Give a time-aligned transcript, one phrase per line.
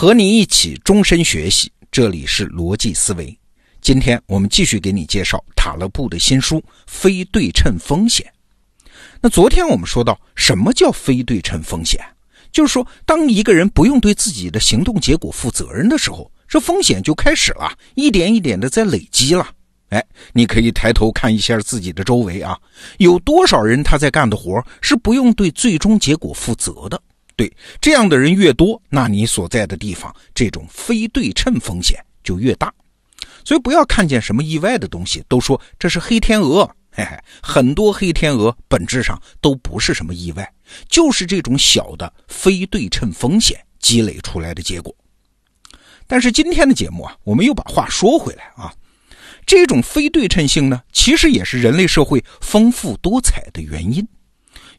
[0.00, 3.38] 和你一起终身学习，这里是逻辑思维。
[3.82, 6.56] 今天我们继续给你介绍塔勒布的新书
[6.86, 8.26] 《非对称风险》。
[9.20, 12.00] 那昨天我们说到，什么叫非对称风险？
[12.50, 19.50] 就是说，当一个人不用对自己的行动结果负责任的时候，这风险就开始了，一点一点的在累积了。
[19.90, 22.58] 哎，你可以抬头看一下自己的周围啊，
[22.96, 26.98] 有多少人他在干的活是不用对最终结果负责的？
[27.40, 32.70] 对，这样的人越多，那你所在的地方这种非对称风险就越大。
[33.46, 40.52] 所以不要看见什么意外的东西都说这是黑天鹅，嘿嘿，很多黑天鹅本质上都不是什么意外，
[40.86, 44.94] 就是这种小的非对称风险积累出来的结果。
[46.06, 48.70] 但是今天的节目啊，我们又把话说回来啊，
[49.46, 54.06] 这种非对称性呢，其实也是人类社会丰富多彩的原因。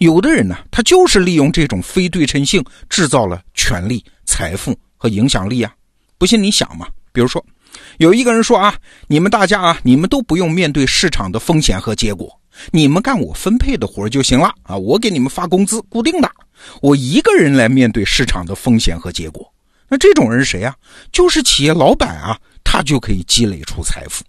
[0.00, 5.70] 有的人呢，他就是利用这种非对称性制造了权力、财富和影响力啊！
[6.16, 6.86] 不信你想嘛？
[7.12, 7.44] 比如说，
[7.98, 8.74] 有一个人说啊
[9.08, 12.34] ：“你们大家啊，你们都不用面对市场的风险和结果，
[12.70, 14.74] 你们干我分配的活就行了啊！
[14.74, 16.30] 我给你们发工资，固定的，
[16.80, 19.46] 我一个人来面对市场的风险和结果。”
[19.86, 20.74] 那这种人是谁啊？
[21.12, 24.24] 就是企业老板啊，他就可以积累出财富。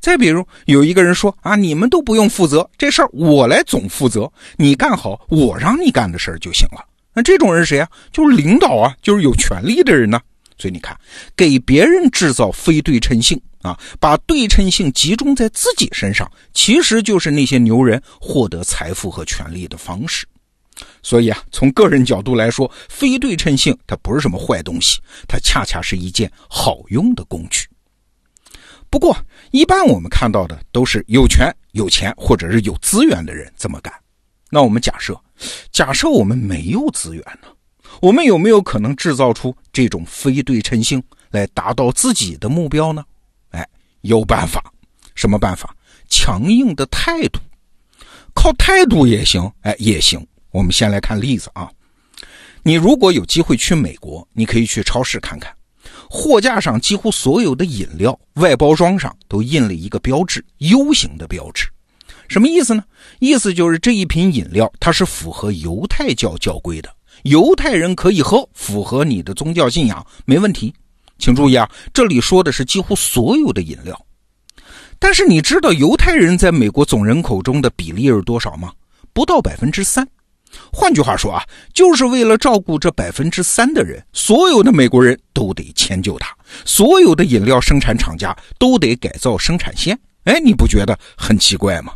[0.00, 6.84] 再比如，有一个人说啊，你们都不用负责这事儿，我来总负责，你干好我让你干的事儿就行了。
[7.14, 7.88] 那这种人谁啊？
[8.10, 10.20] 就是领导啊，就是有权利的人呢。
[10.58, 10.96] 所以你看，
[11.36, 20.26] 给别人制造非对称性啊，把对称性集中在自己身上，其实就是那些牛人获得财富和权力的方式。
[21.02, 27.66] 所以啊，从个人角度来说，非对称性它不是什么坏东西，它恰恰是一件好用的工具。
[28.92, 29.16] 不过，
[29.52, 33.90] 一般我们看到的都是有权、有钱或者是有资源的人这么干。
[34.50, 35.18] 那我们假设，
[35.70, 37.48] 假设我们没有资源呢？
[38.02, 43.02] 我们有没有可能制造出这种非对称性来达到自己的目标呢？
[43.52, 43.66] 哎，
[44.02, 44.62] 有办法。
[45.14, 45.74] 什么办法？
[46.10, 47.40] 强硬的态度，
[48.34, 49.50] 靠态度也行。
[49.62, 50.24] 哎，也行。
[50.50, 51.70] 我们先来看例子啊。
[52.62, 55.50] 你如果有机会去美国，你可以去超市看看。
[56.14, 61.66] 货架上几乎所有的饮料外包装上都印了一个标志 “U” 型的标志，
[62.28, 62.84] 什么意思呢？
[63.18, 70.70] 意思就是这一瓶饮料它是符合犹太教教规的，犹太人可以喝，符合你的宗教信仰没问题。
[71.18, 73.98] 请注意啊，这里说的是几乎所有的饮料。
[74.98, 78.70] 但是你知道犹太人在美国总人口中的比例是多少吗？
[79.14, 80.06] 不到百分之三。
[80.72, 81.42] 换句话说啊，
[81.72, 89.98] 就是为了照顾这百分之三的人，所有的美国人都得迁就他，所有的饮料生产厂家都得改造生产线。
[90.24, 91.94] 哎，你不觉得很奇怪吗？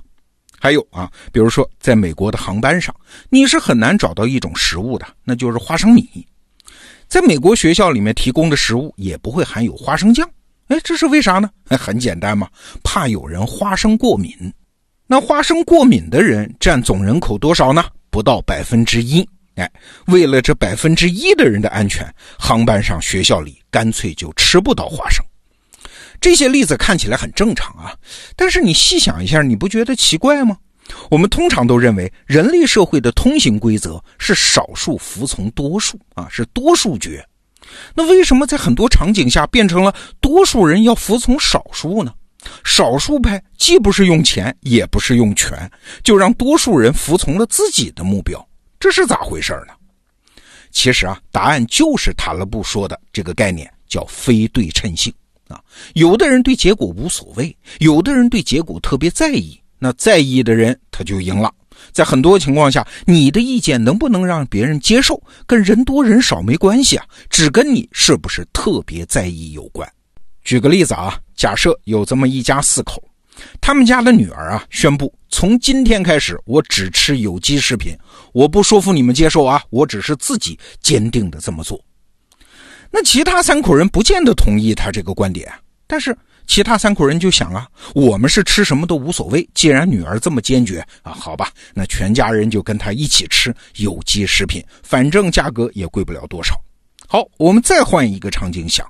[0.58, 2.94] 还有啊，比如说在美国的航班上，
[3.28, 6.08] 你是很难找到一种食物的，那就是花生米。
[7.08, 10.28] 在美国学校里面提供的食物也不会含有花生酱。
[10.68, 11.48] 哎，这是为啥呢？
[11.68, 12.48] 哎，很简单嘛，
[12.82, 14.32] 怕有人花生过敏。
[15.08, 17.84] 那花生过敏的人占总人口多少呢？
[18.10, 19.70] 不到百分之一，哎，
[20.06, 25.24] 为了这百分之一的人的安全，航班上、学校里干脆就吃不到花生。
[26.20, 27.94] 这些例子看起来很正常啊，
[28.34, 30.56] 但是你细想一下，你不觉得奇怪吗？
[31.08, 37.24] 我们通常都认为人类社会的通行规则是少数服从多数啊，是多数决。
[37.94, 42.12] 那为什么在很多场景下变成了多数人要服从少数呢？
[42.64, 45.70] 少数派既不是用钱，也不是用权，
[46.02, 48.46] 就让多数人服从了自己的目标，
[48.78, 49.74] 这是咋回事呢？
[50.70, 55.12] 其实啊，答案就是塔勒布说的这个概念，叫非对称性
[55.48, 55.58] 啊。
[55.94, 61.52] 有的人对结果无所谓，有的人对结果特别在意，那在意的人他就赢了。
[61.92, 69.86] 在很多情况下，你的意见能不能让别人接受，跟人多人少没关系啊，只跟你是不是特别在意有关。
[70.42, 73.02] 举个例子啊，假设有这么一家四口，
[73.60, 77.94] 他们家的女儿啊宣布，从今天开始我只吃有机食品，
[78.32, 81.78] 我不说服你们接受啊，我只是自己坚定的这么做。
[82.90, 85.52] 那其他三口人不见得同意他这个观点，
[85.86, 86.16] 但是
[86.46, 96.58] 其他三口人就想啊，我们是吃什么都无所谓，既然女儿这么坚决啊，好吧，那全家人就跟他一起吃有机食品，反正价格也贵不了多少。
[97.06, 98.86] 好，我们再换一个场景想。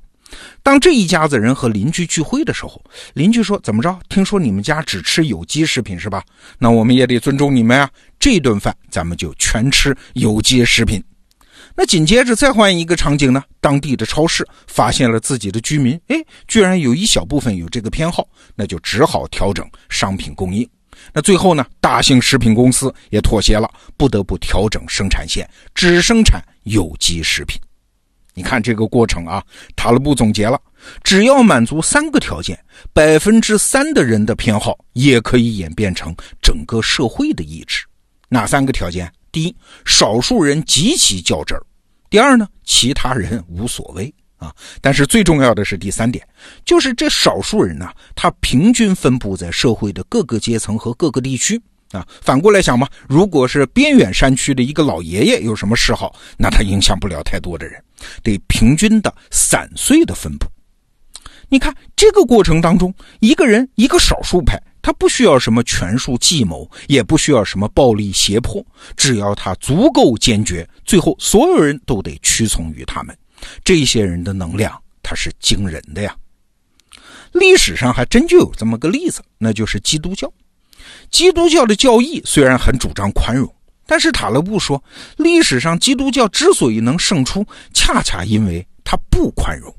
[0.62, 2.82] 当这一家子人和邻居聚会的时候，
[3.14, 3.98] 邻居说：“怎么着？
[4.08, 6.22] 听说你们家只吃有机食品是吧？
[6.58, 7.88] 那我们也得尊重你们啊！
[8.18, 11.02] 这顿饭咱们就全吃有机食品。”
[11.78, 13.42] 那紧接着再换一个场景呢？
[13.60, 16.16] 当地的超市发现了自己的居民，哎，
[16.48, 20.68] 居然有一小部分有这个偏好，那就只好调整商品供应。
[21.12, 27.60] 那最后呢，大型食品公司也妥协了，不得不调整生产线，只生产有机食品。
[28.36, 29.42] 你看这个过程啊，
[29.74, 30.60] 塔勒布总结了，
[31.02, 32.62] 只要满足三个条件，
[32.92, 37.86] 百分之三的人的偏好也可以演变成整个社会的意志。
[38.28, 39.10] 哪三个条件？
[39.32, 39.56] 第一，
[39.86, 41.62] 少数人极其较真儿；
[42.10, 44.54] 第二呢，其他人无所谓啊。
[44.82, 46.22] 但是最重要的是第三点，
[46.62, 51.58] 就是这少数人呢，他平均分布在社会的各个阶层和各个地区。
[51.92, 57.80] 啊，反过来想嘛，如果是边远山区的一个老爷爷有什么嗜好，那他影响不了太多的人，
[58.22, 60.46] 得平均的散碎的分布。
[61.48, 68.64] 你看这个过程当中，一个人一个少数派，他不需要什么权术计谋，也不需要什么暴力胁迫，
[68.96, 73.16] 只要他足够坚决，最后所有人都得屈从于他们。
[73.62, 76.16] 这些人的能量，他是惊人的呀。
[77.32, 80.32] 历史上还真就有这么个例子，那就是基督教。
[81.10, 83.52] 基督教的教义虽然很主张宽容，
[83.86, 84.82] 但是塔勒布说，
[85.16, 89.72] 历史上基督教之所以能胜出，恰恰因为他不宽容。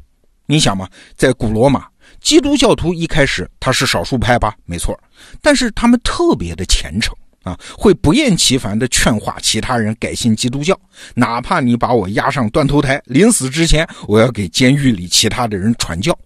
[0.46, 1.86] 你想嘛，在古罗马，
[2.22, 4.98] 基督教徒一开始他是少数派吧，没错，
[5.42, 7.14] 但是他们特别的虔诚
[7.44, 10.80] 啊，会不厌其烦的劝化其他人改信基督教，
[11.14, 16.18] 哪怕你把我押上断头台，临死之前我要给监狱里其他的人传教。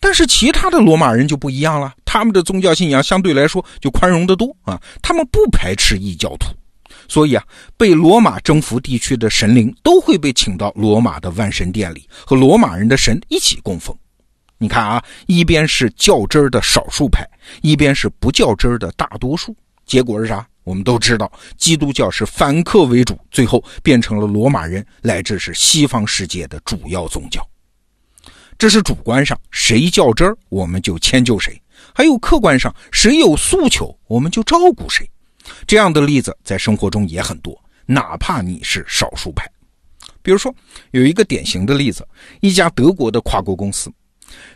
[0.00, 6.48] 但是其他的罗马人就不一样了，他们的宗教信仰相对来说就宽容得多啊，他们不排斥异教徒，
[7.08, 7.44] 所以啊，
[7.76, 13.96] 被罗马征服地区的神灵都会被请到罗马的万神殿里和罗马人的神一起供奉。
[14.58, 17.28] 你看啊，一边是较真儿的少数派，
[17.60, 19.54] 一边是不较真儿的大多数，
[19.84, 20.46] 结果是啥？
[20.62, 27.46] 我们都知道，基督教是反客为主，最后变成了罗马人乃至是西方世界的主要宗教。
[28.56, 31.52] 这是主观上谁较真儿，我们就迁就谁；
[31.92, 35.06] 还有客观上谁有诉求，我们就照顾谁。
[35.66, 39.50] 这样的例子在生活中也很多，哪怕你是少数派。
[40.22, 40.54] 比如说，
[40.92, 42.06] 有一个典型的例子：
[42.40, 43.90] 一家德国的跨国公司，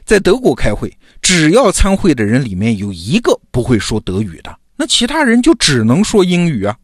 [0.05, 0.90] 在德国开会，
[1.20, 6.75] 只要参会的人里面有一个不会说德语的，那其他人就只能说英语啊。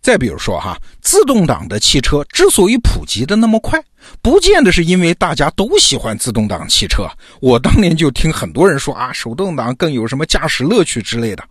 [0.00, 3.82] 再比如说哈，自动挡的汽车之所以普及的那么快，
[4.20, 7.08] 不见得是因为大家都喜欢自动挡汽车。
[7.40, 11.42] 我当年就听很多人说啊，手动挡更有什么驾驶乐趣之类的。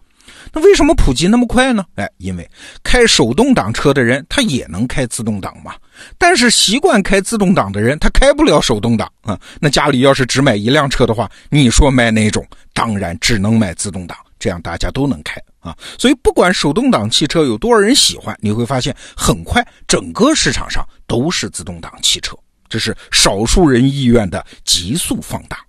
[0.51, 1.85] 那为什么普及那么快呢？
[1.95, 2.49] 哎，因为
[2.83, 5.73] 开手动挡车的人他也能开自动挡嘛。
[6.17, 9.39] 但是习惯开自动挡的人他开不了手动挡啊。
[9.59, 12.45] 那家里要是只买一辆车的话，你说买哪种？
[12.73, 15.41] 当然只能买自动挡，这样大家都能开。
[15.59, 22.35] 啊，所以不管手动挡汽车有多少人喜欢，你会发现很快整个市场上都是自动挡汽车，
[22.67, 25.59] 这是少数人意愿的急速放大。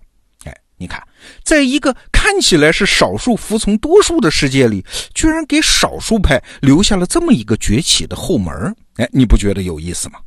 [0.77, 1.01] 你看，
[1.43, 10.19] 在一个看起来是少数服从多数的世界里，居然给少数派留下了这么一个崛起的后门哎，你不觉得有意思吗？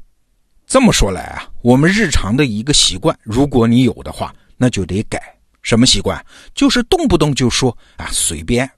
[0.66, 5.20] 这么说来啊，我们日常的一个习惯，如果你有的话，那就得改。
[5.62, 6.24] 什么习惯？
[6.54, 8.70] 就是动不动就说啊随便。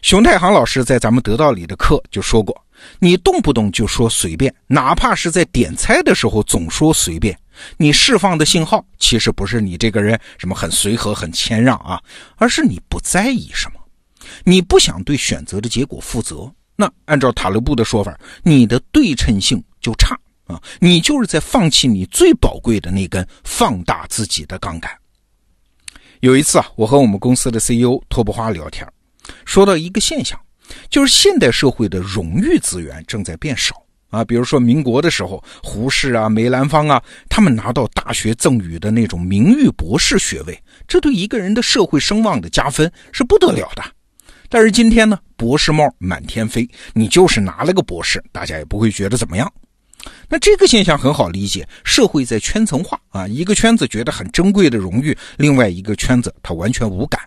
[0.00, 2.64] 熊太行老师在咱们得道里的课就说过，
[2.98, 7.38] 你动不动就说随便，哪怕是在点菜的时候总说随便，
[7.76, 12.00] 你释放的信号其实不是你这个人什么很随和、很谦让啊，
[12.36, 13.80] 而是你不在意什么，
[14.44, 16.50] 你不想对选择的结果负责。
[16.76, 20.16] 那按照塔勒布的说法，你的对称性就差
[20.46, 24.90] 啊，你就是在放弃你最宝贵的那根放大自己的杠杆。
[26.20, 28.86] 有一次啊，我和我们公司的 CEO 托布花聊天。
[29.44, 30.40] 说到一个现象，
[30.90, 33.74] 就是现代社会的荣誉资源正在变少
[34.10, 34.24] 啊。
[34.24, 43.82] 比如说民国的时候，胡适啊、梅兰芳啊，他们拿到大学赠予的那种名誉博士学位，这对一个人的社会声望的加分是不得了的。
[44.50, 49.52] 但是今天呢，博士帽满天飞，你就是拿了个博士，大家也不会觉得怎么样。
[50.28, 57.20] 那这个现象很好理解，社会在圈层化啊，一个圈子觉得很珍贵的荣誉，另外一个圈子他完全无感。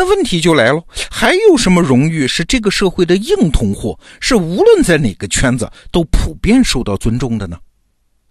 [0.00, 7.58] 那问题就来了，还有什么荣誉是这个社会的硬通货，是无论在哪个圈子都普遍受到尊重的呢？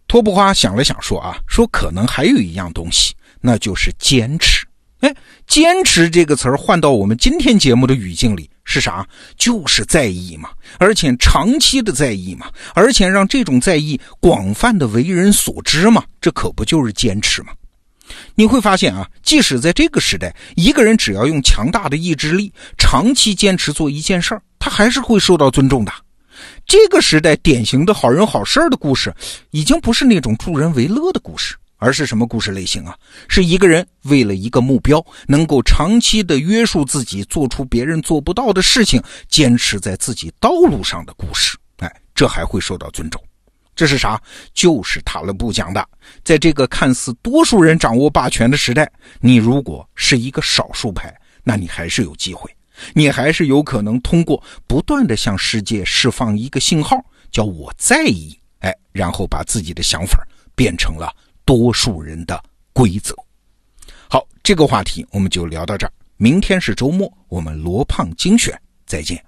[0.08, 4.66] 托布花想了想说啊，说可能还有一样东西，那就是坚持。
[5.02, 9.08] 哎，坚持这个词儿换到我们今天节目的语境里是啥？
[9.38, 10.50] 就是在意嘛，
[10.80, 17.50] 而且长期的在意嘛，而且让这种在意广泛的为人所知嘛，这可不就是坚持吗？
[18.36, 25.92] 你会发现啊，即使在这个时代，一个人只要用强大的意志力，长期坚持做一件事儿，他还是会受到尊重的。
[26.66, 29.13] 这个时代典型的好人好事的故事，
[29.51, 32.96] 已经不是那种助人为乐的故事，而是什么故事类型啊？
[33.28, 41.58] 是一个人为了一个目标，能够长期的约束自己，做出别人做不到的事情，坚持在自己道路上的故事。
[41.78, 43.22] 哎，这还会受到尊重。
[43.79, 44.21] 这是啥？
[44.53, 45.88] 就是塔勒布讲的，
[46.21, 52.53] 在这个看似多数人掌握霸权的时代，你如果是一个少数派，那你还是有机会，
[52.93, 56.98] 你还是有可能通过不断的向世界释放一个信号，
[57.31, 60.21] 叫我在意，哎，然后把自己的想法
[60.55, 61.09] 变成了
[61.45, 62.43] 多数人的
[62.74, 63.15] 规则。
[64.09, 65.93] 好，这个话题我们就聊到这儿。
[66.17, 68.53] 明天是周末，我们罗胖精选
[68.86, 69.24] 再见。